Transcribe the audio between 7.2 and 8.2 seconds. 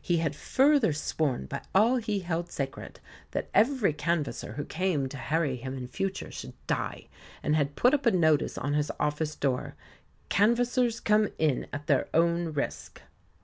and had put up a